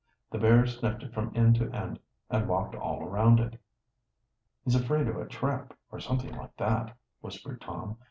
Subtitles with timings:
[0.31, 1.99] The bear sniffed it from end to end,
[2.31, 3.61] and walked all around it.
[4.65, 7.99] "He's afraid of a trap, or something like that," whispered Tom.